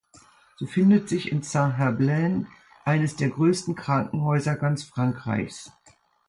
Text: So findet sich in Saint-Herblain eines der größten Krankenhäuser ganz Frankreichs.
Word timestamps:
So 0.57 0.65
findet 0.65 1.07
sich 1.09 1.31
in 1.31 1.43
Saint-Herblain 1.43 2.47
eines 2.85 3.17
der 3.17 3.29
größten 3.29 3.75
Krankenhäuser 3.75 4.55
ganz 4.55 4.83
Frankreichs. 4.83 5.71